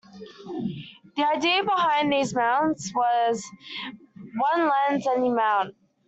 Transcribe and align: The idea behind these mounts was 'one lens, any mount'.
The 1.15 1.23
idea 1.23 1.63
behind 1.63 2.11
these 2.11 2.33
mounts 2.33 2.91
was 2.91 3.45
'one 4.33 4.67
lens, 4.67 5.05
any 5.05 5.29
mount'. 5.29 5.75